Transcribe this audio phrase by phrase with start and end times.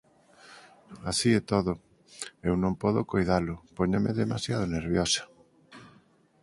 [1.11, 1.71] Así e todo,
[2.47, 5.23] eu non podo coidalo, póñome demasiado nerviosa.